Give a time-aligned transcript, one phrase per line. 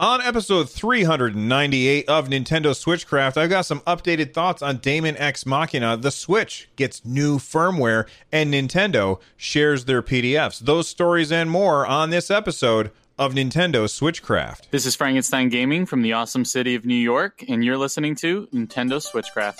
[0.00, 5.96] On episode 398 of Nintendo Switchcraft, I've got some updated thoughts on Daemon X Machina.
[5.96, 10.60] The Switch gets new firmware, and Nintendo shares their PDFs.
[10.60, 14.70] Those stories and more on this episode of Nintendo Switchcraft.
[14.70, 18.46] This is Frankenstein Gaming from the awesome city of New York, and you're listening to
[18.54, 19.58] Nintendo Switchcraft.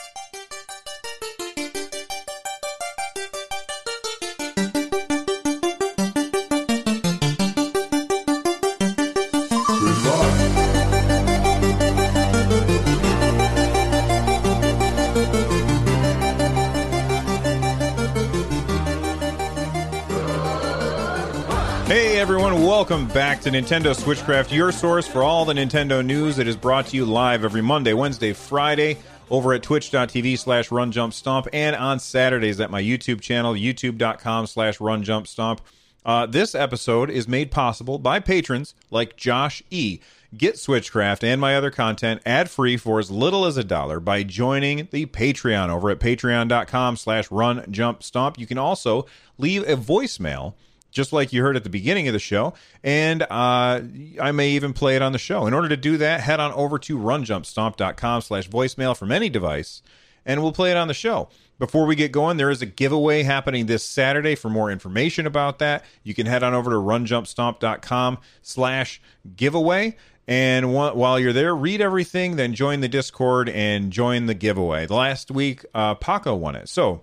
[23.19, 26.97] Back to Nintendo Switchcraft, your source for all the Nintendo news that is brought to
[26.97, 28.97] you live every Monday, Wednesday, Friday
[29.29, 35.59] over at twitch.tv slash runjumpstomp and on Saturdays at my YouTube channel, youtube.com slash runjumpstomp.
[36.07, 39.99] Uh, this episode is made possible by patrons like Josh E.
[40.37, 44.87] Get Switchcraft and my other content ad-free for as little as a dollar by joining
[44.93, 48.39] the Patreon over at patreon.com slash runjumpstomp.
[48.39, 49.07] You can also
[49.39, 50.55] leave a voicemail
[50.91, 52.55] just like you heard at the beginning of the show.
[52.83, 53.81] And uh,
[54.21, 55.47] I may even play it on the show.
[55.47, 59.83] In order to do that, head on over to runjumpstomp.com slash voicemail from any device,
[60.25, 61.29] and we'll play it on the show.
[61.59, 64.37] Before we get going, there is a giveaway happening this Saturday.
[64.37, 69.01] For more information about that, you can head on over to runjumpstomp.com slash
[69.35, 69.97] giveaway.
[70.29, 74.87] And while you're there, read everything, then join the Discord and join the giveaway.
[74.87, 76.69] Last week, uh, Paco won it.
[76.69, 77.01] So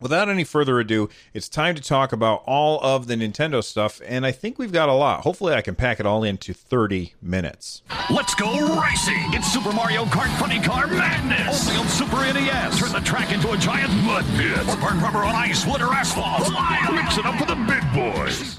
[0.00, 4.24] Without any further ado, it's time to talk about all of the Nintendo stuff, and
[4.24, 5.20] I think we've got a lot.
[5.24, 7.82] Hopefully, I can pack it all into 30 minutes.
[8.08, 9.34] Let's go racing!
[9.34, 11.68] It's Super Mario Kart Funny Car Madness!
[11.68, 12.78] Only on Super NES!
[12.78, 14.58] Turn the track into a giant mud pit!
[14.60, 16.48] Or burn rubber on ice, wood, or asphalt!
[16.94, 18.58] Mix it up with the big boys!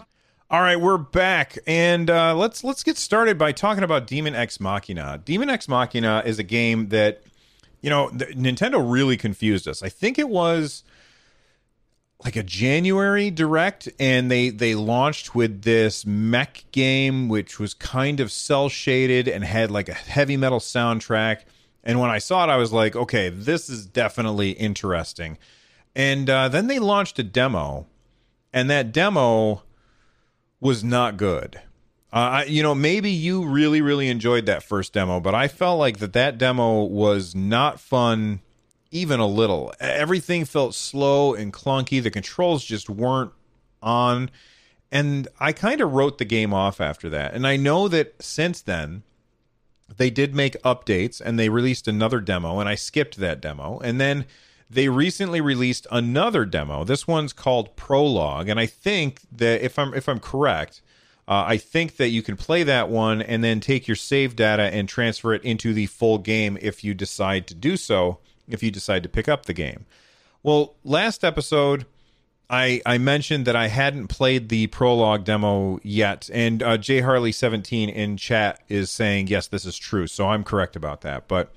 [0.52, 4.60] All right, we're back, and uh, let's let's get started by talking about Daemon X
[4.60, 5.20] Machina.
[5.26, 7.24] Daemon X Machina is a game that,
[7.82, 9.82] you know, Nintendo really confused us.
[9.82, 10.84] I think it was
[12.24, 18.20] like a January direct and they they launched with this mech game which was kind
[18.20, 21.42] of cell shaded and had like a heavy metal soundtrack.
[21.84, 25.38] And when I saw it I was like okay this is definitely interesting.
[25.96, 27.88] And uh, then they launched a demo
[28.54, 29.64] and that demo
[30.60, 31.60] was not good.
[32.14, 35.80] Uh, I, you know maybe you really really enjoyed that first demo but I felt
[35.80, 38.42] like that that demo was not fun
[38.92, 39.74] even a little.
[39.80, 42.04] Everything felt slow and clunky.
[42.04, 43.32] The controls just weren't
[43.82, 44.30] on.
[44.92, 47.34] And I kind of wrote the game off after that.
[47.34, 49.04] And I know that since then,
[49.98, 53.80] they did make updates and they released another demo, and I skipped that demo.
[53.80, 54.26] And then
[54.70, 56.84] they recently released another demo.
[56.84, 60.82] This one's called Prologue, and I think that if I'm if I'm correct,
[61.28, 64.64] uh, I think that you can play that one and then take your save data
[64.64, 68.72] and transfer it into the full game if you decide to do so if you
[68.72, 69.86] decide to pick up the game.
[70.44, 71.86] Well, last episode,
[72.50, 77.32] I I mentioned that I hadn't played the prologue demo yet, and uh, J Harley
[77.32, 80.08] seventeen in chat is saying yes, this is true.
[80.08, 81.28] So I'm correct about that.
[81.28, 81.54] But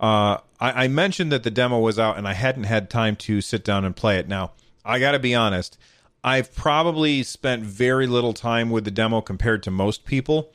[0.00, 3.40] uh, I, I mentioned that the demo was out, and I hadn't had time to
[3.40, 4.28] sit down and play it.
[4.28, 4.52] Now
[4.84, 5.78] I got to be honest,
[6.24, 10.52] I've probably spent very little time with the demo compared to most people,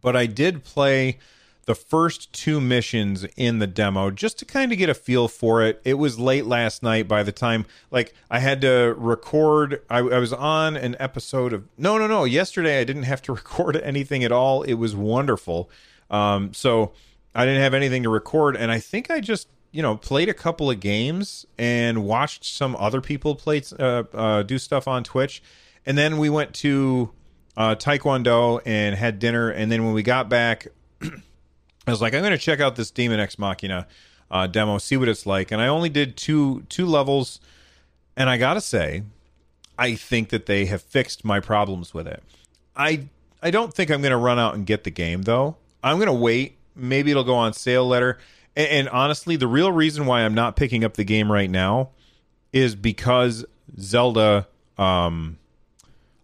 [0.00, 1.18] but I did play
[1.70, 5.62] the first two missions in the demo just to kind of get a feel for
[5.62, 5.80] it.
[5.84, 10.18] It was late last night by the time like I had to record I, I,
[10.18, 14.24] was on an episode of no no no yesterday I didn't have to record anything
[14.24, 14.64] at all.
[14.64, 15.70] It was wonderful.
[16.10, 16.90] Um, so
[17.36, 20.34] I didn't have anything to record and I think I just you know played a
[20.34, 25.40] couple of games and watched some other people play uh, uh, do stuff on Twitch
[25.86, 27.12] and then we went to
[27.56, 30.66] uh, Taekwondo and had dinner and then when we got back
[31.86, 33.86] I was like, I'm going to check out this Daemon X Machina
[34.30, 35.50] uh, demo, see what it's like.
[35.50, 37.40] And I only did two two levels,
[38.16, 39.02] and I gotta say,
[39.78, 42.22] I think that they have fixed my problems with it.
[42.76, 43.08] I
[43.42, 45.56] I don't think I'm going to run out and get the game though.
[45.82, 46.58] I'm going to wait.
[46.76, 48.18] Maybe it'll go on sale later.
[48.54, 51.90] And, and honestly, the real reason why I'm not picking up the game right now
[52.52, 53.44] is because
[53.78, 54.46] Zelda
[54.76, 55.38] um,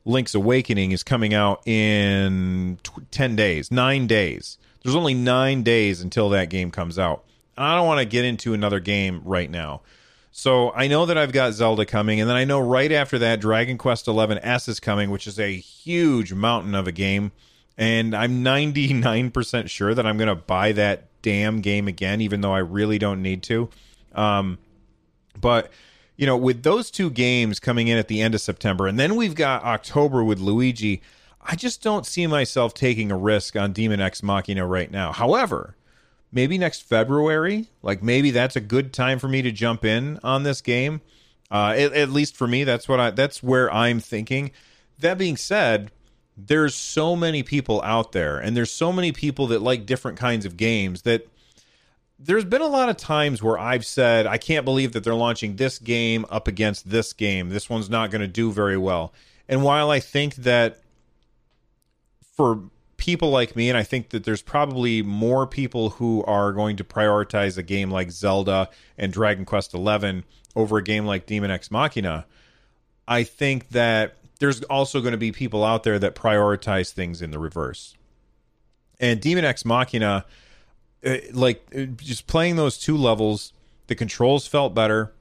[0.05, 4.59] Link's Awakening is coming out in t- 10 days, 9 days.
[4.87, 7.25] There's only nine days until that game comes out.
[7.57, 9.81] And I don't want to get into another game right now.
[10.31, 13.41] So I know that I've got Zelda coming, and then I know right after that
[13.41, 14.13] Dragon Quest XI
[14.43, 17.33] S is coming, which is a huge mountain of a game.
[17.77, 22.55] And I'm 99% sure that I'm going to buy that damn game again, even though
[22.55, 23.69] I really don't need to.
[24.15, 24.59] Um,
[25.41, 25.73] but
[26.17, 29.17] you know, with those two games coming in at the end of September, and then
[29.17, 31.03] we've got October with Luigi.
[31.49, 35.13] I just don't see myself taking a risk on Daemon X Machina right now.
[35.13, 35.77] However,
[36.33, 40.43] maybe next February, like maybe that's a good time for me to jump in on
[40.43, 41.01] this game.
[41.51, 44.51] Uh, at, at least for me, that's what I that's where I'm thinking.
[44.99, 45.93] That being said,
[46.37, 50.45] there's so many people out there, and there's so many people that like different kinds
[50.45, 51.29] of games that
[52.19, 55.57] there's been a lot of times where I've said, I can't believe that they're launching
[55.57, 57.51] this game up against this game.
[57.51, 59.13] This one's not going to do very well.
[59.49, 60.79] And while I think that
[62.37, 62.61] for
[62.97, 66.85] people like me, and I think that there's probably more people who are going to
[66.85, 68.69] prioritize a game like Zelda
[68.99, 70.23] and Dragon Quest XI
[70.55, 72.27] over a game like Daemon X Machina,
[73.07, 77.31] I think that there's also going to be people out there that prioritize things in
[77.31, 77.95] the reverse.
[78.99, 80.25] And Daemon X Machina,
[81.05, 83.53] uh, like uh, just playing those two levels,
[83.87, 85.13] the controls felt better.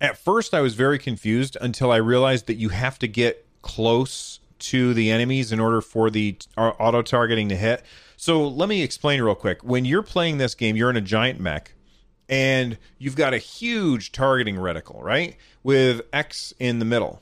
[0.00, 4.40] At first, I was very confused until I realized that you have to get close
[4.62, 7.82] to the enemies in order for the auto targeting to hit.
[8.16, 9.62] So let me explain real quick.
[9.62, 11.74] When you're playing this game, you're in a giant mech
[12.28, 15.36] and you've got a huge targeting reticle, right?
[15.62, 17.20] With X in the middle.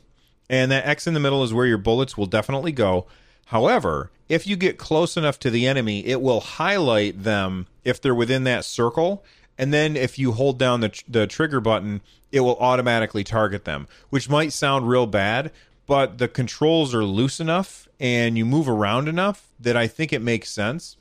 [0.49, 3.07] And that X in the middle is where your bullets will definitely go.
[3.47, 8.15] However, if you get close enough to the enemy, it will highlight them if they're
[8.15, 9.25] within that circle.
[9.59, 12.01] And then if you hold down the, the trigger button,
[12.31, 15.51] it will automatically target them, which might sound real bad,
[15.91, 20.23] but the controls are loose enough and you move around enough that I think it
[20.23, 20.97] makes sense.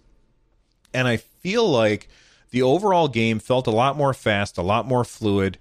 [0.95, 2.09] And I feel like
[2.49, 5.59] the overall game felt a lot more fast, a lot more fluid,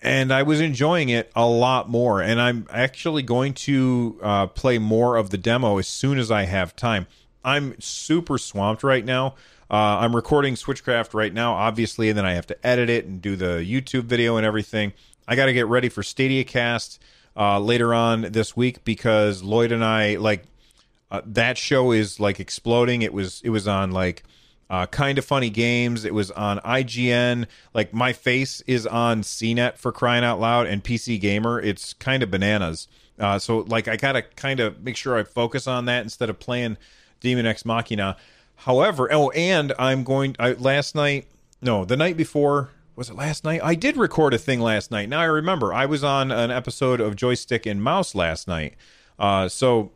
[0.00, 2.22] and I was enjoying it a lot more.
[2.22, 6.44] And I'm actually going to uh, play more of the demo as soon as I
[6.44, 7.06] have time.
[7.44, 9.34] I'm super swamped right now.
[9.70, 13.20] Uh, I'm recording Switchcraft right now, obviously, and then I have to edit it and
[13.20, 14.94] do the YouTube video and everything.
[15.28, 16.98] I got to get ready for Stadia Cast
[17.36, 20.44] uh, later on this week because Lloyd and I like
[21.10, 23.02] uh, that show is like exploding.
[23.02, 24.22] It was it was on like
[24.68, 26.04] uh, kind of funny games.
[26.04, 27.46] It was on IGN.
[27.74, 31.60] Like my face is on CNET for crying out loud and PC Gamer.
[31.60, 32.86] It's kind of bananas.
[33.18, 36.38] Uh, so like I gotta kind of make sure I focus on that instead of
[36.38, 36.76] playing
[37.20, 38.16] Daemon X Machina.
[38.56, 40.36] However, oh, and I'm going.
[40.38, 41.26] I, last night,
[41.62, 43.62] no, the night before was it last night?
[43.64, 45.08] I did record a thing last night.
[45.08, 48.74] Now I remember I was on an episode of Joystick and Mouse last night.
[49.18, 49.92] Uh, so,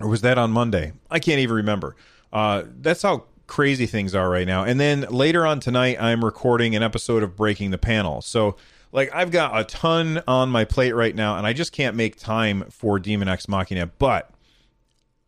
[0.00, 0.92] or was that on Monday?
[1.10, 1.96] I can't even remember.
[2.32, 4.62] Uh, that's how crazy things are right now.
[4.62, 8.22] And then later on tonight, I'm recording an episode of Breaking the Panel.
[8.22, 8.54] So,
[8.92, 12.14] like, I've got a ton on my plate right now, and I just can't make
[12.14, 13.86] time for Daemon X Machina.
[13.98, 14.30] But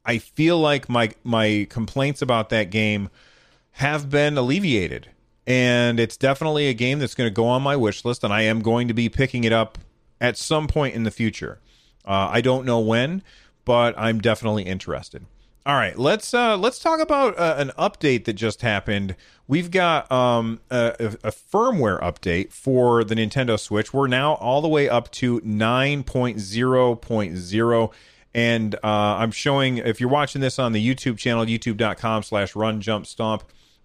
[0.06, 3.10] I feel like my my complaints about that game
[3.72, 5.08] have been alleviated
[5.46, 8.42] and it's definitely a game that's going to go on my wish list, and I
[8.42, 9.78] am going to be picking it up
[10.20, 11.58] at some point in the future.
[12.04, 13.22] Uh, I don't know when,
[13.64, 15.24] but I'm definitely interested.
[15.64, 19.14] All right, let's uh, let's talk about uh, an update that just happened.
[19.46, 23.94] We've got um, a, a, firmware update for the Nintendo Switch.
[23.94, 27.92] We're now all the way up to 9.0.0
[28.34, 32.22] and uh, I'm showing if you're watching this on the YouTube channel, youtube.com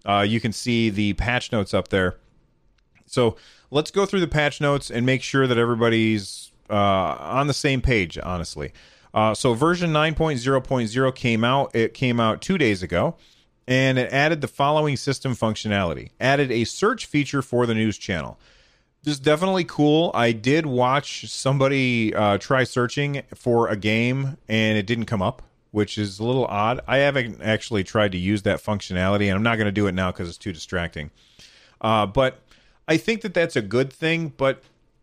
[0.04, 2.16] uh, you can see the patch notes up there.
[3.06, 3.36] So
[3.70, 7.80] let's go through the patch notes and make sure that everybody's uh, on the same
[7.80, 8.72] page, honestly.
[9.14, 11.74] Uh, so version 9.0.0 came out.
[11.74, 13.16] It came out two days ago,
[13.66, 18.38] and it added the following system functionality: added a search feature for the news channel.
[19.02, 20.10] This is definitely cool.
[20.12, 25.42] I did watch somebody uh, try searching for a game, and it didn't come up
[25.70, 26.80] which is a little odd.
[26.86, 29.92] I haven't actually tried to use that functionality, and I'm not going to do it
[29.92, 31.10] now because it's too distracting.
[31.80, 32.40] Uh, but
[32.86, 34.32] I think that that's a good thing.
[34.36, 34.62] But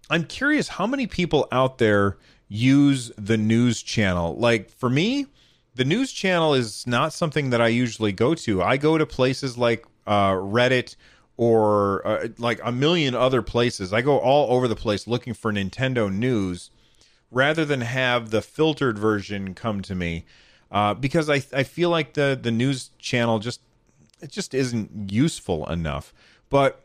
[0.09, 2.17] I'm curious how many people out there
[2.47, 4.35] use the news channel.
[4.35, 5.27] Like for me,
[5.75, 8.61] the news channel is not something that I usually go to.
[8.61, 10.95] I go to places like uh, Reddit
[11.37, 13.91] or uh, like a million other places.
[13.91, 16.71] I go all over the place looking for Nintendo news
[17.31, 20.25] rather than have the filtered version come to me
[20.75, 23.61] uh, because I I feel like the the news channel just
[24.21, 26.13] it just isn't useful enough.
[26.49, 26.81] But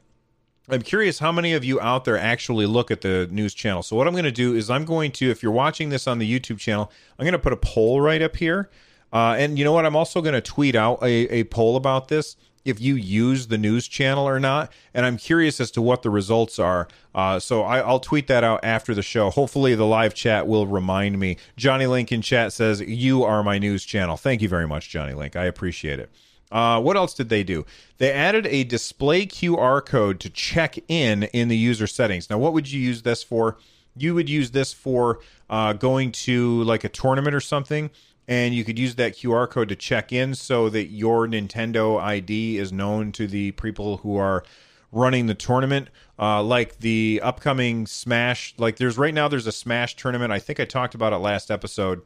[0.69, 3.83] I'm curious how many of you out there actually look at the news channel.
[3.83, 6.19] So what I'm going to do is I'm going to, if you're watching this on
[6.19, 8.71] the YouTube channel, I'm going to put a poll right up here.
[9.13, 9.85] Uh, and you know what?
[9.85, 13.59] I'm also going to tweet out a, a poll about this if you use the
[13.59, 14.73] news channel or not.
[14.95, 16.89] And I'm curious as to what the results are.
[17.15, 19.31] Uh, so I, will tweet that out after the show.
[19.31, 21.37] Hopefully, the live chat will remind me.
[21.57, 24.17] Johnny Link in chat says, You are my news channel.
[24.17, 25.37] Thank you very much, Johnny Link.
[25.37, 26.11] I appreciate it.
[26.53, 27.65] Uh, what else did they do?
[27.99, 32.29] They added a display QR code to check in in the user settings.
[32.29, 33.57] Now, what would you use this for?
[33.97, 37.91] You would use this for uh, going to like a tournament or something
[38.31, 42.59] and you could use that QR code to check in so that your Nintendo ID
[42.59, 44.45] is known to the people who are
[44.93, 45.89] running the tournament.
[46.17, 50.33] Uh, like the upcoming Smash, like there's right now there's a Smash tournament.
[50.33, 52.03] I think I talked about it last episode,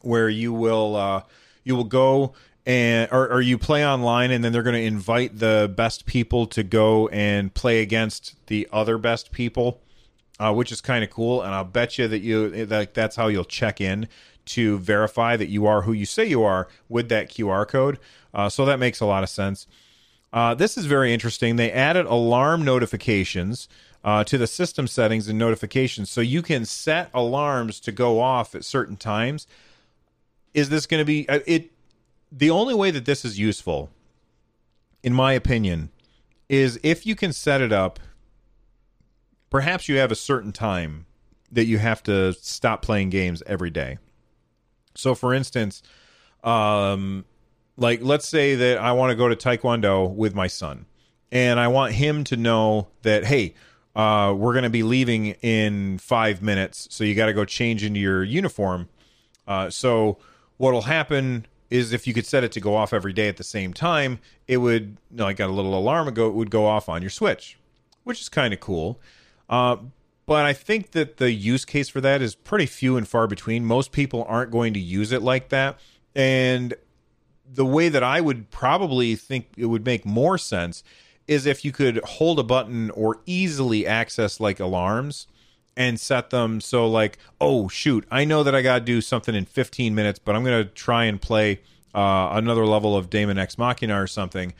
[0.00, 1.22] where you will uh,
[1.64, 2.32] you will go
[2.64, 6.46] and or, or you play online and then they're going to invite the best people
[6.46, 9.80] to go and play against the other best people
[10.40, 13.28] uh, which is kind of cool and i'll bet you that you that that's how
[13.28, 14.08] you'll check in
[14.46, 17.98] to verify that you are who you say you are with that qr code.
[18.32, 19.66] Uh, so that makes a lot of sense.
[20.32, 21.56] Uh, this is very interesting.
[21.56, 23.68] They added alarm notifications
[24.04, 26.10] uh, to the system settings and notifications.
[26.10, 29.46] So you can set alarms to go off at certain times.
[30.54, 31.72] Is this going to be uh, it
[32.30, 33.90] the only way that this is useful
[35.02, 35.90] in my opinion
[36.48, 38.00] is if you can set it up
[39.50, 41.06] perhaps you have a certain time
[41.50, 43.98] that you have to stop playing games every day
[44.96, 45.82] so for instance
[46.44, 47.24] um
[47.76, 50.86] like let's say that i want to go to taekwondo with my son
[51.30, 53.54] and i want him to know that hey
[53.94, 57.82] uh, we're going to be leaving in five minutes so you got to go change
[57.82, 58.90] into your uniform
[59.48, 60.18] uh, so
[60.58, 63.44] what'll happen is if you could set it to go off every day at the
[63.44, 66.88] same time, it would you know, like a little alarm go It would go off
[66.88, 67.58] on your Switch,
[68.04, 69.00] which is kind of cool.
[69.48, 69.76] Uh,
[70.26, 73.64] but I think that the use case for that is pretty few and far between.
[73.64, 75.78] Most people aren't going to use it like that,
[76.14, 76.74] and
[77.48, 80.82] the way that I would probably think it would make more sense
[81.28, 85.26] is if you could hold a button or easily access like alarms
[85.76, 86.60] and set them.
[86.60, 90.34] So like oh shoot i know that i gotta do something in 15 minutes but
[90.34, 91.60] i'm gonna try and play
[91.96, 94.52] uh, another level of Daemon X Machina or something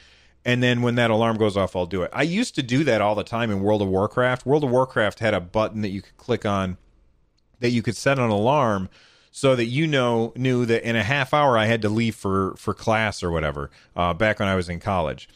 [0.46, 2.10] and then when that alarm goes off i'll do it.
[2.14, 4.46] I used to do that all the time in world of warcraft.
[4.46, 6.78] World of warcraft had a button that you could click on
[7.60, 8.88] that you could set an alarm
[9.30, 12.54] so that you know knew that in a half hour i had to leave for
[12.56, 15.28] for class or whatever uh, back when i was in college.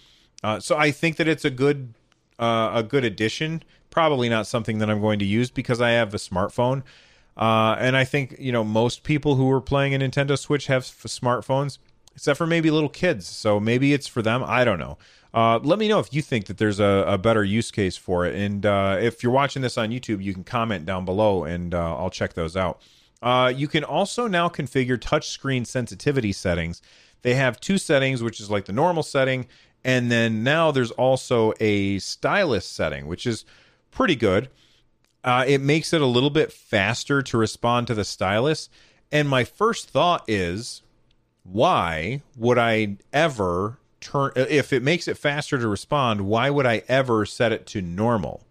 [0.42, 1.92] Uh, so i think that it's a good
[2.38, 3.62] uh, a good addition.
[3.90, 6.82] Probably not something that I'm going to use because I have a smartphone.
[7.36, 10.82] Uh, and I think you know most people who are playing a Nintendo Switch have
[10.82, 11.78] f- smartphones,
[12.14, 13.26] except for maybe little kids.
[13.26, 14.42] So maybe it's for them.
[14.44, 14.98] I don't know.
[15.32, 18.26] Uh, let me know if you think that there's a, a better use case for
[18.26, 18.34] it.
[18.34, 21.96] And uh, if you're watching this on YouTube, you can comment down below, and uh,
[21.96, 22.82] I'll check those out.
[23.22, 26.82] Uh, you can also now configure touchscreen sensitivity settings.
[27.22, 29.46] They have two settings, which is like the normal setting,
[29.84, 33.44] and then now there's also a stylus setting, which is
[33.90, 34.48] pretty good.
[35.22, 38.68] Uh, it makes it a little bit faster to respond to the stylus.
[39.12, 40.82] And my first thought is,
[41.50, 44.32] why would I ever turn?
[44.36, 48.46] If it makes it faster to respond, why would I ever set it to normal?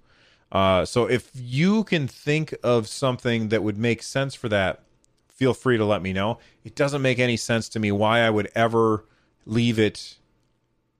[0.52, 4.82] Uh, so if you can think of something that would make sense for that,
[5.30, 6.40] feel free to let me know.
[6.64, 9.06] It doesn't make any sense to me why I would ever
[9.46, 10.18] leave it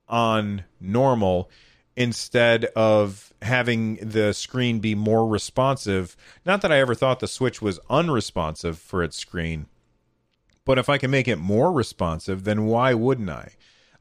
[0.08, 1.50] on normal
[1.96, 6.16] instead of having the screen be more responsive.
[6.46, 9.66] Not that I ever thought the Switch was unresponsive for its screen,
[10.70, 13.54] but if I can make it more responsive, then why wouldn't I?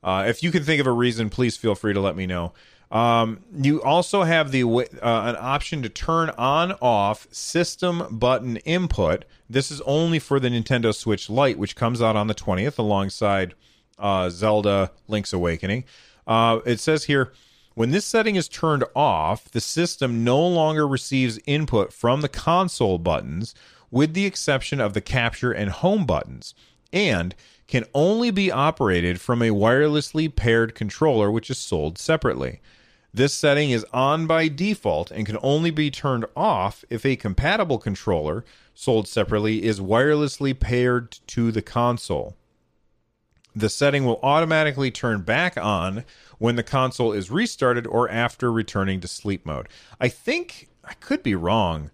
[0.04, 2.54] Uh, if you can think of a reason, please feel free to let me know.
[2.92, 9.26] Um, you also have the uh, an option to turn on off system button input.
[9.50, 13.56] This is only for the Nintendo Switch Lite, which comes out on the 20th alongside
[13.98, 15.86] uh, Zelda Link's Awakening.
[16.28, 17.34] Uh, it says here
[17.74, 23.00] when this setting is turned off, the system no longer receives input from the console
[23.00, 23.56] buttons,
[23.92, 26.54] with the exception of the capture and home buttons,
[26.92, 27.36] and
[27.68, 32.60] can only be operated from a wirelessly paired controller, which is sold separately.
[33.14, 37.80] This setting is on by default and can only be turned off if a compatible
[37.80, 42.36] controller, sold separately, is wirelessly paired to the console.
[43.56, 46.06] The setting will automatically turn back on
[46.38, 49.68] when the console is restarted or after returning to sleep mode.
[50.00, 51.90] I think I could be wrong,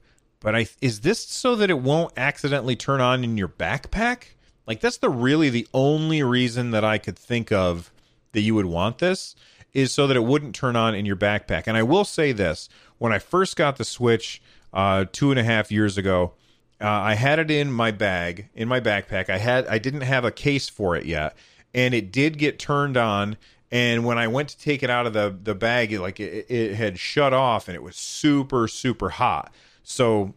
[0.46, 4.26] but I is this so that it won't accidentally turn on in your backpack?
[4.68, 7.92] Like that's the really the only reason that I could think of
[8.34, 9.36] that you would want this
[9.74, 11.64] is so that it wouldn't turn on in your backpack.
[11.66, 14.40] And I will say this: when I first got the Switch
[14.72, 16.34] uh, two and a half years ago,
[16.80, 19.32] uh, I had it in my bag in my backpack.
[19.32, 21.36] I had I didn't have a case for it yet,
[21.74, 23.38] and it did get turned on
[23.72, 26.46] and when I went to take it out of the the bag, it, like it,
[26.50, 29.52] it had shut off, and it was super super hot.
[29.86, 30.34] So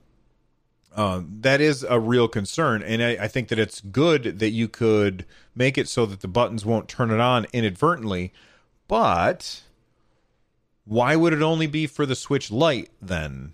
[0.94, 4.68] uh, that is a real concern, and I, I, think that it's good that you
[4.68, 5.24] could
[5.54, 8.32] make it so that the buttons won't turn it on inadvertently.
[8.88, 9.62] But
[10.84, 13.52] why would it only be for the Switch Lite then?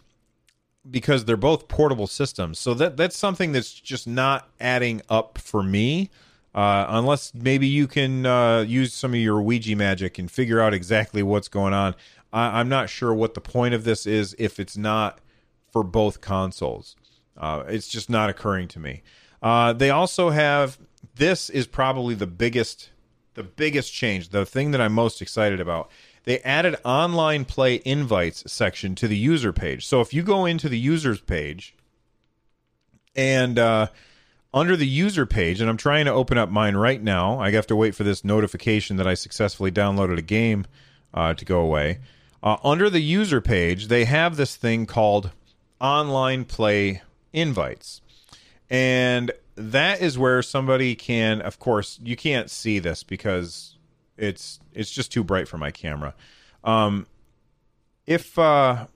[0.90, 2.58] because they're both portable systems.
[2.58, 6.10] So that that's something that's just not adding up for me.
[6.54, 10.72] Uh, unless maybe you can uh, use some of your Ouija magic and figure out
[10.72, 11.96] exactly what's going on.
[12.32, 15.18] I, am not sure what the point of this is if it's not
[15.74, 16.94] for both consoles.
[17.36, 19.02] Uh, it's just not occurring to me.
[19.42, 20.78] Uh, they also have
[21.16, 22.90] this is probably the biggest
[23.34, 25.90] the biggest change, the thing that I'm most excited about.
[26.22, 29.84] They added online play invites section to the user page.
[29.84, 31.74] So if you go into the users page
[33.16, 33.88] and uh,
[34.52, 37.40] under the user page, and I'm trying to open up mine right now.
[37.40, 40.66] I have to wait for this notification that I successfully downloaded a game
[41.12, 41.98] uh, to go away.
[42.44, 45.32] Uh, under the user page, they have this thing called
[45.80, 47.02] online play
[47.32, 48.00] invites.
[48.70, 53.76] And that is where somebody can, of course, you can't see this because
[54.16, 56.14] it's it's just too bright for my camera.
[56.62, 57.06] Um,
[58.06, 58.86] if uh,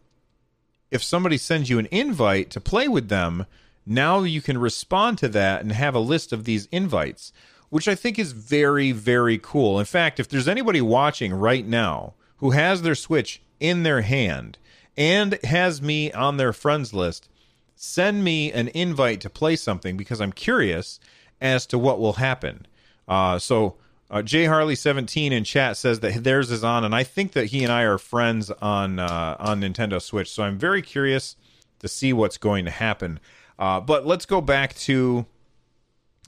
[0.91, 3.47] if somebody sends you an invite to play with them,
[3.87, 7.33] now you can respond to that and have a list of these invites,
[7.69, 9.79] which I think is very, very cool.
[9.79, 14.59] In fact, if there's anybody watching right now who has their Switch in their hand
[14.99, 17.31] and has me on their friends list,
[17.77, 21.01] send me an invite to play something because I'm curious
[21.41, 22.67] as to what will happen.
[23.07, 23.77] Uh, so,
[24.11, 27.47] uh, J Harley seventeen in chat says that theirs is on, and I think that
[27.47, 30.31] he and I are friends on uh, on Nintendo Switch.
[30.31, 31.37] So I'm very curious
[31.79, 33.21] to see what's going to happen.
[33.59, 35.27] Uh, but let's go back to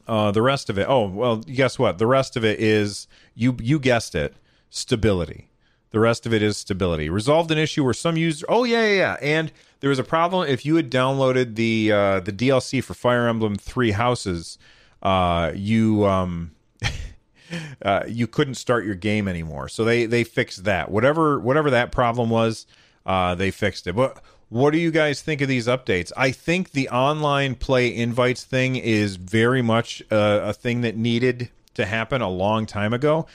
[0.07, 0.87] uh, the rest of it.
[0.89, 1.99] Oh well, guess what?
[1.99, 4.35] The rest of it is you you guessed it,
[4.71, 5.50] stability.
[5.91, 7.09] The rest of it is stability.
[7.09, 8.47] Resolved an issue where some user.
[8.49, 9.17] Oh yeah, yeah, yeah.
[9.21, 13.27] And there was a problem if you had downloaded the uh, the DLC for Fire
[13.27, 14.59] Emblem Three Houses.
[15.03, 16.53] Uh, you um,
[17.83, 19.69] uh, you couldn't start your game anymore.
[19.69, 20.91] So they they fixed that.
[20.91, 22.67] Whatever whatever that problem was,
[23.05, 23.97] uh, they fixed it.
[23.97, 26.13] But what do you guys think of these updates?
[26.17, 31.51] I think the online play invites thing is very much a, a thing that needed
[31.75, 33.27] to happen a long time ago.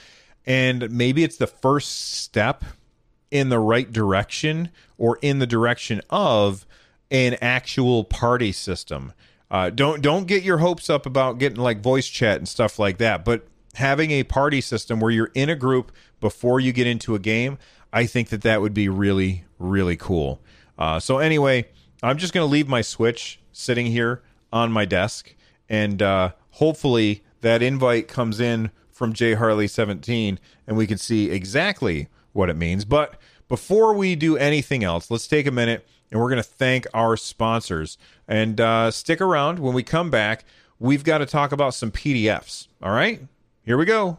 [0.46, 2.64] And maybe it's the first step
[3.32, 6.66] in the right direction or in the direction of
[7.12, 9.14] an actual party system.
[9.50, 12.98] Uh, don't don't get your hopes up about getting like voice chat and stuff like
[12.98, 17.14] that, but having a party system where you're in a group before you get into
[17.14, 17.58] a game,
[17.94, 20.42] I think that that would be really really cool.
[20.78, 21.68] Uh, so anyway,
[22.04, 25.36] I'm just to leave my Switch sitting here on my desk,
[25.70, 31.30] and uh, hopefully that invite comes in from J Harley 17, and we can see
[31.30, 32.86] exactly what it means.
[32.86, 33.16] But
[33.50, 37.18] before we do anything else, let's take a minute and we're going to thank our
[37.18, 37.98] sponsors.
[38.26, 40.46] And uh, stick around when we come back.
[40.80, 42.70] We've got to talk about some PDFs.
[42.82, 43.22] All right,
[43.64, 44.18] here we go.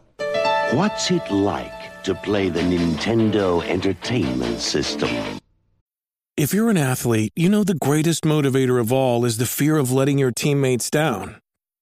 [0.73, 5.09] What's it like to play the Nintendo Entertainment System?
[6.35, 9.91] If you're an athlete, you know the greatest motivator of all is the fear of
[9.91, 11.41] letting your teammates down.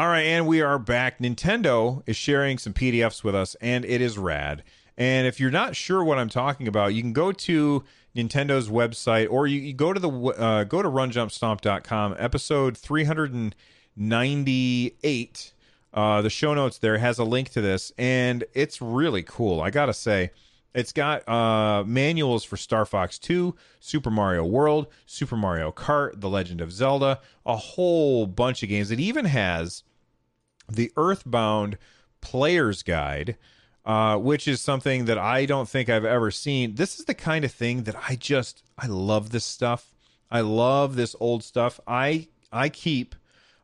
[0.00, 1.18] All right, and we are back.
[1.18, 4.62] Nintendo is sharing some PDFs with us, and it is rad.
[4.96, 7.84] And if you're not sure what I'm talking about, you can go to
[8.16, 15.52] Nintendo's website, or you, you go to the uh, go to RunJumpStomp.com, episode 398.
[15.92, 19.60] Uh, the show notes there has a link to this, and it's really cool.
[19.60, 20.30] I gotta say,
[20.72, 26.30] it's got uh, manuals for Star Fox 2, Super Mario World, Super Mario Kart, The
[26.30, 28.90] Legend of Zelda, a whole bunch of games.
[28.90, 29.82] It even has
[30.74, 31.78] the Earthbound
[32.20, 33.36] Player's Guide,
[33.84, 36.74] uh, which is something that I don't think I've ever seen.
[36.74, 39.94] This is the kind of thing that I just I love this stuff.
[40.30, 41.80] I love this old stuff.
[41.86, 43.14] I I keep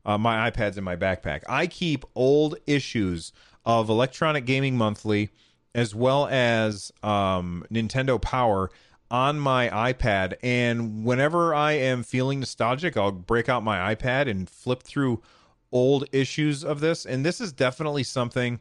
[0.04, 1.42] uh, my iPads in my backpack.
[1.48, 3.32] I keep old issues
[3.64, 5.30] of Electronic Gaming Monthly
[5.74, 8.70] as well as um, Nintendo Power
[9.10, 10.34] on my iPad.
[10.42, 15.22] And whenever I am feeling nostalgic, I'll break out my iPad and flip through
[15.72, 18.60] old issues of this, and this is definitely something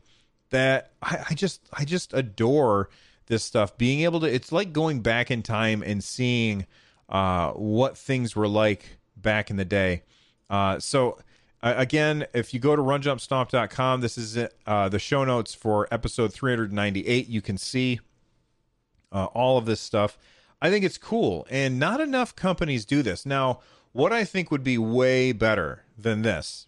[0.49, 2.89] that I, I just I just adore
[3.27, 3.77] this stuff.
[3.77, 6.65] Being able to, it's like going back in time and seeing
[7.09, 10.03] uh, what things were like back in the day.
[10.49, 11.17] Uh, so
[11.63, 14.37] uh, again, if you go to runjumpstomp.com, this is
[14.67, 17.27] uh, the show notes for episode 398.
[17.27, 17.99] You can see
[19.11, 20.17] uh, all of this stuff.
[20.61, 23.25] I think it's cool, and not enough companies do this.
[23.25, 23.59] Now,
[23.91, 26.67] what I think would be way better than this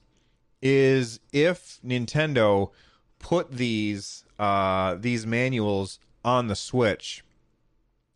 [0.61, 2.71] is if Nintendo
[3.19, 7.23] put these uh, these manuals on the Switch,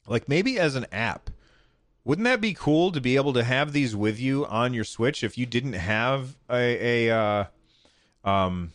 [0.08, 1.30] like maybe as an app.
[2.04, 5.24] Wouldn't that be cool to be able to have these with you on your Switch
[5.24, 7.46] if you didn't have a, a uh,
[8.30, 8.72] um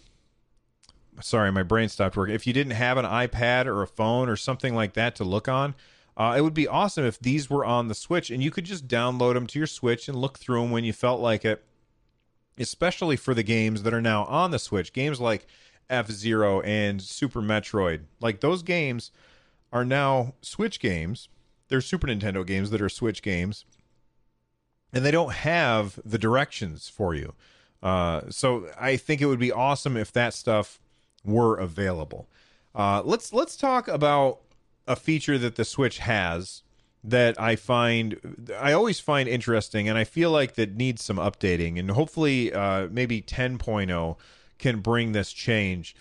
[1.21, 2.35] sorry, my brain stopped working.
[2.35, 5.49] If you didn't have an iPad or a phone or something like that to look
[5.49, 5.75] on,
[6.17, 8.89] uh, it would be awesome if these were on the Switch and you could just
[8.89, 11.65] download them to your Switch and look through them when you felt like it.
[12.59, 15.47] Especially for the games that are now on the Switch, games like
[15.91, 19.11] F Zero and Super Metroid, like those games
[19.73, 21.29] are now Switch games.
[21.69, 23.65] They're Super Nintendo games that are Switch games,
[24.93, 27.35] and they don't have the directions for you.
[27.83, 30.81] Uh, so I think it would be awesome if that stuff
[31.25, 32.27] were available.
[32.75, 34.41] Uh, let's let's talk about
[34.87, 36.63] a feature that the Switch has
[37.07, 41.79] that I find I always find interesting, and I feel like that needs some updating,
[41.79, 44.17] and hopefully uh, maybe 10.0
[44.59, 45.97] can bring this change.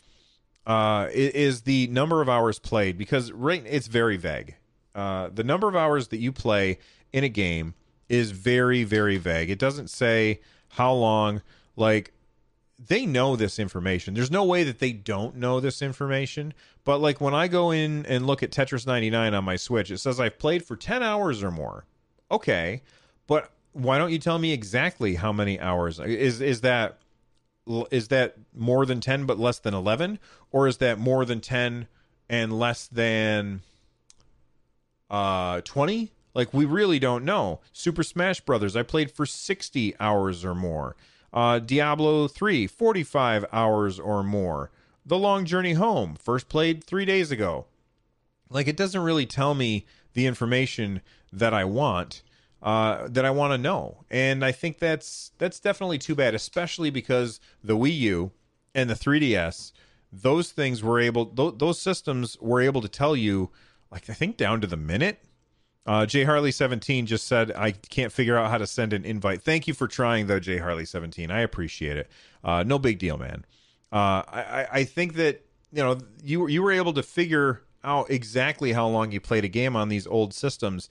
[0.68, 4.56] Uh, is the number of hours played because right it's very vague.
[4.96, 6.80] Uh, the number of hours that you play
[7.14, 7.76] in a game
[8.10, 9.52] is very very vague.
[9.52, 11.44] It doesn't say how long.
[11.78, 12.14] Like
[12.78, 14.14] they know this information.
[14.14, 16.54] There's no way that they don't know this information.
[16.84, 20.00] But like when I go in and look at Tetris 99 on my Switch, it
[20.00, 21.86] says I've played for 10 hours or more.
[22.32, 22.82] Okay,
[23.28, 26.00] but why don't you tell me exactly how many hours?
[26.00, 27.00] Is is that
[27.92, 30.20] is that more than 10 but less than 11
[30.52, 31.88] or is that more than 10
[32.30, 33.62] and less than
[35.10, 36.12] uh 20?
[36.34, 37.62] Like we really don't know.
[37.72, 40.96] Super Smash Brothers, I played for 60 hours or more.
[41.36, 44.72] Uh, Diablo 3, 45 hours or more.
[45.06, 47.66] The Long Journey Home, first played three days ago.
[48.50, 51.02] Like, it doesn't really tell me the information
[51.34, 52.24] that I want,
[52.64, 54.06] uh, that I want to know.
[54.10, 58.32] And I think that's that's definitely too bad, especially because the Wii U
[58.74, 59.74] and the 3DS,
[60.14, 63.52] those things were able, th- those systems were able to tell you,
[63.92, 65.20] like, I think down to the minute
[65.86, 69.42] uh, J Harley seventeen just said I can't figure out how to send an invite.
[69.42, 71.32] Thank you for trying though, J Harley seventeen.
[71.32, 72.10] I appreciate it.
[72.44, 73.46] Uh, no big deal, man.
[73.92, 78.74] Uh, I I think that you know you you were able to figure out exactly
[78.74, 80.90] how long you played a game on these old systems,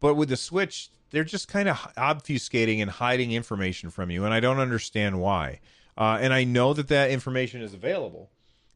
[0.00, 4.32] but with the Switch, they're just kind of obfuscating and hiding information from you, and
[4.32, 5.60] I don't understand why.
[5.96, 8.30] Uh, and I know that that information is available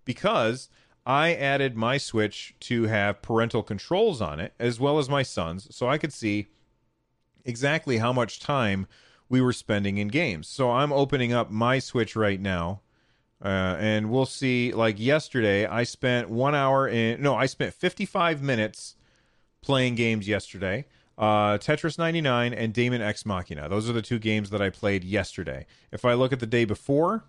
[0.05, 0.69] because
[1.07, 5.75] I added my Switch to have parental controls on it, as well as my son's,
[5.75, 6.49] so I could see
[7.45, 8.89] exactly how much time
[9.29, 10.49] we were spending in games.
[10.49, 12.81] So I'm opening up my Switch right now,
[13.41, 14.73] uh, and we'll see.
[14.73, 17.23] Like yesterday, I spent one hour in.
[17.23, 18.97] No, I spent 55 minutes
[19.63, 20.87] playing games yesterday.
[21.17, 23.69] Uh, Tetris 99 and Daemon X Machina.
[23.69, 25.67] Those are the two games that I played yesterday.
[25.93, 27.25] If I look at the day before,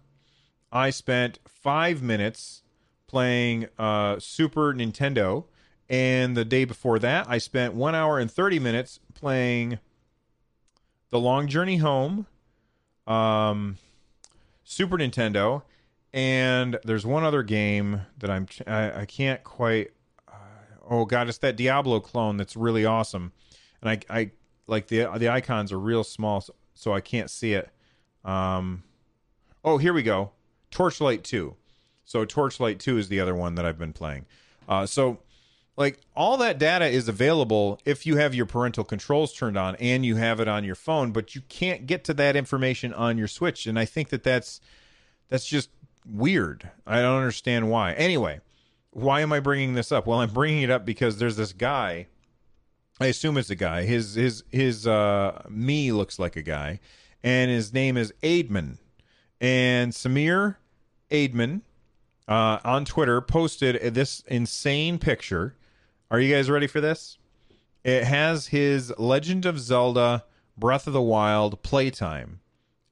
[0.72, 2.64] I spent five minutes
[3.08, 5.46] playing uh, Super Nintendo,
[5.90, 9.80] and the day before that, I spent one hour and thirty minutes playing
[11.10, 12.28] The Long Journey Home,
[13.06, 13.78] um,
[14.64, 15.64] Super Nintendo,
[16.14, 19.92] and there's one other game that I'm I, I can't quite.
[20.28, 20.34] Uh,
[20.90, 23.32] oh God, it's that Diablo clone that's really awesome,
[23.82, 24.32] and I I
[24.68, 27.70] like the the icons are real small, so, so I can't see it.
[28.26, 28.84] Um,
[29.64, 30.32] oh, here we go.
[30.70, 31.56] Torchlight 2.
[32.08, 34.26] So Torchlight 2 is the other one that I've been playing.
[34.68, 35.20] Uh, so
[35.76, 40.06] like all that data is available if you have your parental controls turned on and
[40.06, 43.28] you have it on your phone, but you can't get to that information on your
[43.28, 44.62] Switch and I think that that's
[45.28, 45.70] that's just
[46.10, 46.72] weird.
[46.88, 47.92] I don't understand why.
[47.92, 48.40] Anyway,
[48.92, 50.08] why am I bringing this up?
[50.08, 52.08] Well, I'm bringing it up because there's this guy
[53.02, 53.84] I assume it's a guy.
[53.84, 56.80] His his his uh me looks like a guy
[57.22, 58.78] and his name is Aidman.
[59.42, 60.56] And Samir
[61.12, 61.64] Aidman
[62.28, 65.56] uh, on Twitter posted this insane picture.
[66.12, 67.18] Are you guys ready for this?
[67.84, 70.26] It has his Legend of Zelda
[70.58, 72.40] Breath of the Wild playtime.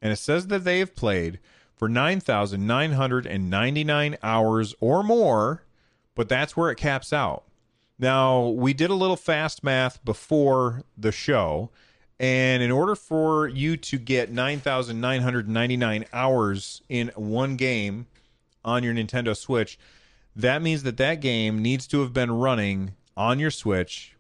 [0.01, 1.39] And it says that they have played
[1.75, 5.63] for 9,999 hours or more,
[6.13, 7.43] but that's where it caps out.
[7.97, 11.71] Now, we did a little fast math before the show,
[12.19, 18.07] And in order for you to get 9,999 hours in one game
[18.65, 19.79] on your Nintendo Switch,
[20.35, 24.15] that means that that game needs to have been running on your Switch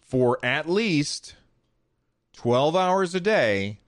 [0.00, 1.34] for at least
[2.34, 3.80] 12 hours a day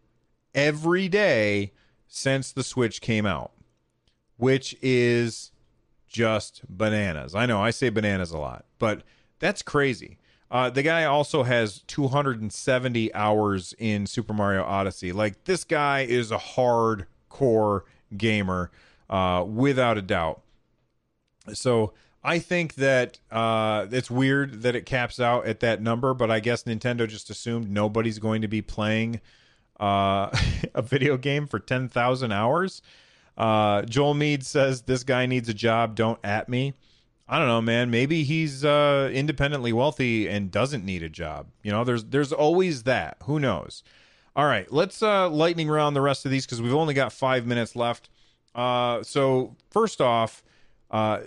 [0.54, 1.72] every day
[2.08, 3.52] since the Switch came out,
[4.36, 5.52] which is
[6.08, 7.34] just bananas.
[7.34, 9.02] I know I say bananas a lot, but
[9.38, 10.18] that's crazy.
[10.50, 15.12] Uh, the guy also has 270 hours in Super Mario Odyssey.
[15.12, 17.82] Like this guy is a hardcore
[18.16, 18.72] gamer,
[19.10, 20.40] uh, without a doubt.
[21.52, 21.92] So
[22.22, 26.40] I think that uh, it's weird that it caps out at that number, but I
[26.40, 29.20] guess Nintendo just assumed nobody's going to be playing
[29.78, 30.30] uh,
[30.74, 32.80] a video game for 10,000 hours.
[33.36, 35.94] Uh, Joel Mead says this guy needs a job.
[35.94, 36.74] Don't at me.
[37.26, 37.90] I don't know, man.
[37.90, 41.46] Maybe he's uh, independently wealthy and doesn't need a job.
[41.62, 43.18] You know, there's there's always that.
[43.22, 43.84] Who knows?
[44.34, 47.46] All right, let's uh, lightning round the rest of these because we've only got five
[47.46, 48.10] minutes left.
[48.54, 50.42] Uh, so first off,
[50.90, 51.20] uh,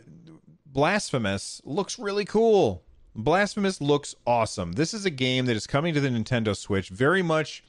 [0.65, 2.83] Blasphemous looks really cool.
[3.15, 4.73] Blasphemous looks awesome.
[4.73, 6.89] This is a game that is coming to the Nintendo Switch.
[6.89, 7.63] Very much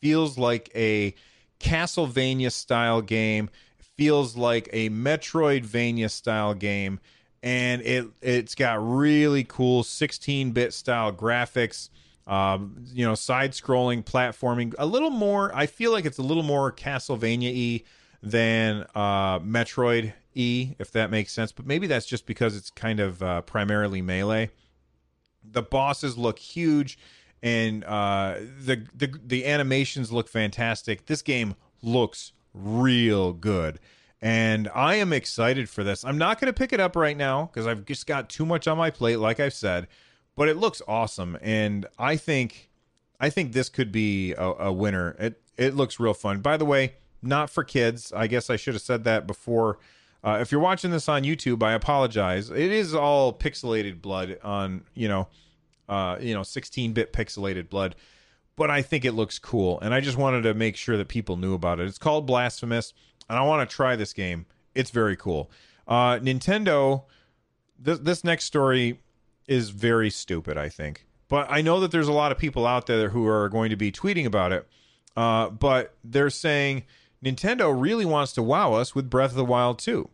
[0.00, 1.14] feels like a
[1.60, 3.50] Castlevania style game.
[3.96, 7.00] Feels like a Metroidvania style game
[7.42, 11.90] and it it's got really cool 16-bit style graphics.
[12.26, 15.50] Um, you know, side-scrolling platforming, a little more.
[15.54, 17.84] I feel like it's a little more Castlevania-y
[18.22, 21.52] than uh, Metroid E, if that makes sense.
[21.52, 24.50] But maybe that's just because it's kind of uh, primarily melee.
[25.44, 26.98] The bosses look huge,
[27.42, 31.06] and uh, the the the animations look fantastic.
[31.06, 33.78] This game looks real good
[34.20, 36.04] and I am excited for this.
[36.04, 38.66] I'm not going to pick it up right now because I've just got too much
[38.66, 39.86] on my plate, like I've said.
[40.36, 42.70] But it looks awesome, and I think
[43.18, 45.16] I think this could be a, a winner.
[45.18, 46.40] It it looks real fun.
[46.40, 48.12] By the way, not for kids.
[48.12, 49.78] I guess I should have said that before.
[50.22, 52.50] Uh, if you're watching this on YouTube, I apologize.
[52.50, 55.28] It is all pixelated blood on you know,
[55.88, 57.94] uh, you know, 16-bit pixelated blood,
[58.56, 61.36] but I think it looks cool, and I just wanted to make sure that people
[61.36, 61.86] knew about it.
[61.86, 62.92] It's called Blasphemous
[63.28, 64.46] and I want to try this game.
[64.74, 65.50] It's very cool.
[65.86, 67.04] Uh, Nintendo,
[67.84, 69.00] th- this next story
[69.46, 71.06] is very stupid, I think.
[71.28, 73.76] But I know that there's a lot of people out there who are going to
[73.76, 74.66] be tweeting about it.
[75.16, 76.84] Uh, but they're saying
[77.24, 80.08] Nintendo really wants to wow us with Breath of the Wild 2.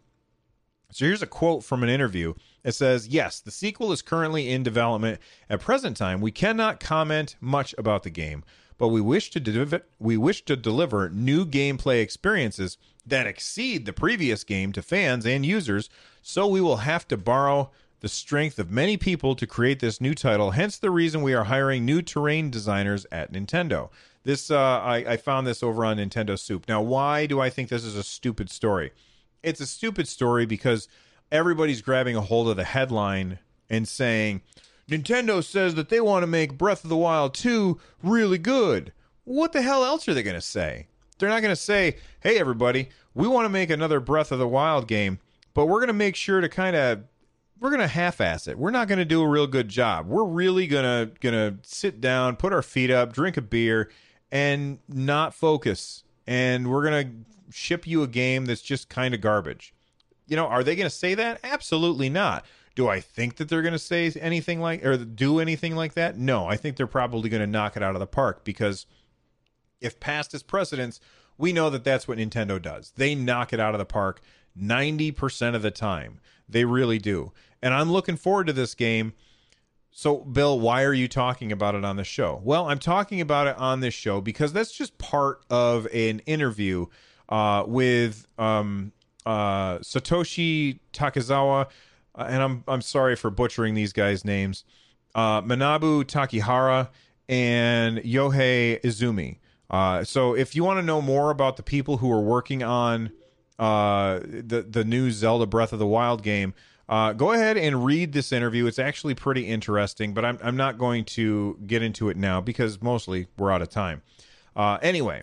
[0.90, 2.34] So here's a quote from an interview.
[2.62, 5.18] It says, Yes, the sequel is currently in development.
[5.50, 8.44] At present time, we cannot comment much about the game,
[8.78, 13.92] but we wish to de- we wish to deliver new gameplay experiences that exceed the
[13.92, 15.90] previous game to fans and users,
[16.22, 20.14] so we will have to borrow the strength of many people to create this new
[20.14, 20.52] title.
[20.52, 23.90] Hence the reason we are hiring new terrain designers at Nintendo.
[24.24, 26.66] This uh, I, I found this over on Nintendo Soup.
[26.66, 28.90] Now, why do I think this is a stupid story?
[29.42, 30.88] It's a stupid story because
[31.30, 34.40] everybody's grabbing a hold of the headline and saying
[34.88, 38.92] Nintendo says that they want to make Breath of the Wild 2 really good.
[39.24, 40.86] What the hell else are they going to say?
[41.18, 44.48] They're not going to say, "Hey everybody, we want to make another Breath of the
[44.48, 45.18] Wild game,
[45.52, 47.04] but we're going to make sure to kind of
[47.60, 48.58] we're going to half-ass it.
[48.58, 50.06] We're not going to do a real good job.
[50.06, 53.90] We're really going to going to sit down, put our feet up, drink a beer
[54.34, 56.04] and not focus.
[56.26, 59.72] And we're going to ship you a game that's just kind of garbage."
[60.26, 61.40] You know, are they going to say that?
[61.42, 62.44] Absolutely not.
[62.74, 66.18] Do I think that they're going to say anything like or do anything like that?
[66.18, 68.86] No, I think they're probably going to knock it out of the park because
[69.80, 70.98] if past is precedence,
[71.38, 72.92] we know that that's what Nintendo does.
[72.96, 74.20] They knock it out of the park
[74.58, 76.20] 90% of the time.
[76.48, 77.32] They really do.
[77.62, 79.12] And I'm looking forward to this game.
[79.96, 82.40] So, Bill, why are you talking about it on the show?
[82.42, 86.86] Well, I'm talking about it on this show because that's just part of an interview
[87.28, 88.90] uh, with um,
[89.24, 91.68] uh, Satoshi Takizawa,
[92.16, 94.64] uh, and I'm I'm sorry for butchering these guys' names,
[95.14, 96.88] uh, Manabu Takihara
[97.28, 99.38] and Yohei Izumi.
[99.70, 103.12] Uh, so if you want to know more about the people who are working on
[103.60, 106.52] uh, the the new Zelda Breath of the Wild game,
[106.88, 108.66] uh, go ahead and read this interview.
[108.66, 112.82] It's actually pretty interesting, but I'm I'm not going to get into it now because
[112.82, 114.02] mostly we're out of time.
[114.54, 115.22] Uh, anyway,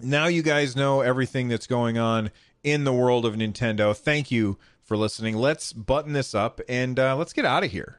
[0.00, 2.30] now you guys know everything that's going on
[2.62, 3.96] in the world of Nintendo.
[3.96, 5.36] Thank you for listening.
[5.36, 7.98] Let's button this up and uh, let's get out of here.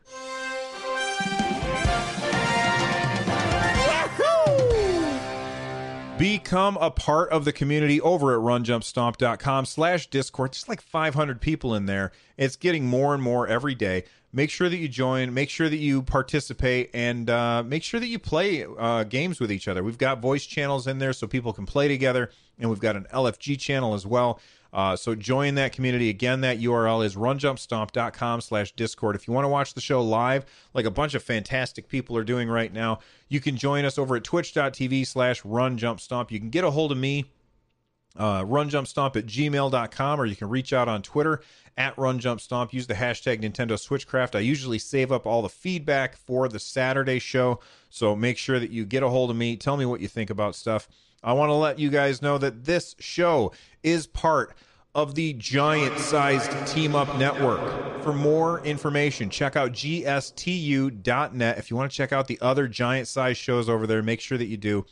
[6.26, 10.54] Become a part of the community over at runjumpstomp.com slash discord.
[10.54, 12.12] There's like 500 people in there.
[12.36, 14.06] It's getting more and more every day.
[14.34, 18.08] make sure that you join, make sure that you participate, and uh, make sure that
[18.08, 19.84] you play uh, games with each other.
[19.84, 23.06] We've got voice channels in there so people can play together, and we've got an
[23.14, 24.40] LFG channel as well.
[24.76, 26.10] Uh, so join that community.
[26.10, 29.16] Again, that URL is runjumpstomp.com slash discord.
[29.16, 32.26] If you want to watch the show live, like a bunch of fantastic people are
[32.26, 36.30] doing right now, you can join us over at twitch.tv slash runjumpstomp.
[36.30, 37.32] You can get a hold of me,
[38.18, 41.42] uh, runjumpstomp at gmail.com, or you can reach out on Twitter
[41.78, 42.74] at runjumpstomp.
[42.74, 44.36] Use the hashtag Nintendo Switchcraft.
[44.36, 48.72] I usually save up all the feedback for the Saturday show, so make sure that
[48.72, 49.56] you get a hold of me.
[49.56, 50.90] Tell me what you think about stuff.
[51.24, 54.54] I want to let you guys know that this show is part
[54.96, 58.02] of the giant sized Team Up Network.
[58.02, 61.58] For more information, check out gstu.net.
[61.58, 64.38] If you want to check out the other giant sized shows over there, make sure
[64.38, 64.86] that you do.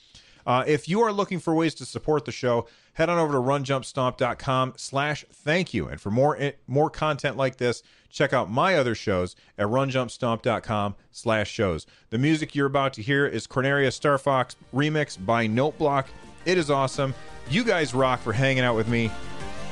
[0.45, 3.39] Uh, if you are looking for ways to support the show, head on over to
[3.39, 5.87] runjumpstomp.com slash thank you.
[5.87, 6.37] And for more
[6.67, 11.87] more content like this, check out my other shows at runjumpstomp.com slash shows.
[12.09, 16.07] The music you're about to hear is Corneria Starfox remix by Noteblock.
[16.45, 17.13] It is awesome.
[17.49, 19.09] You guys rock for hanging out with me.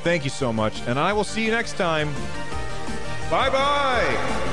[0.02, 2.12] Thank you so much, and I will see you next time.
[3.30, 4.51] Bye bye.